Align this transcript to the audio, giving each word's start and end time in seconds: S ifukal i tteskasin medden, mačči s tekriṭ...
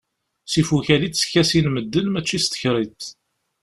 S 0.51 0.53
ifukal 0.61 1.01
i 1.07 1.09
tteskasin 1.09 1.67
medden, 1.73 2.07
mačči 2.11 2.39
s 2.43 2.45
tekriṭ... 2.47 3.01